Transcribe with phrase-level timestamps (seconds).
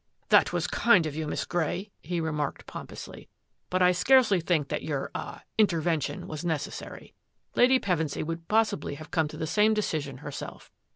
[0.29, 1.27] "That was kind of you.
[1.27, 3.29] Miss Grey," he re marked pompously,"
[3.69, 7.13] but I scarcely think that your— ah— intervention was necessary.
[7.55, 10.71] Lady Pevensy would possibly have come to the same de cision herself."